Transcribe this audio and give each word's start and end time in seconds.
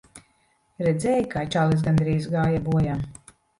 Redzēji, 0.87 1.27
kā 1.35 1.45
čalis 1.57 1.85
gandrīz 1.89 2.27
gāja 2.35 2.65
bojā. 2.73 2.99